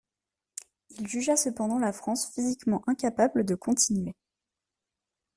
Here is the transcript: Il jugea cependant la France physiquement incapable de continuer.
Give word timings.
Il 0.97 1.05
jugea 1.07 1.35
cependant 1.35 1.77
la 1.77 1.93
France 1.93 2.31
physiquement 2.33 2.81
incapable 2.87 3.45
de 3.45 3.53
continuer. 3.53 4.15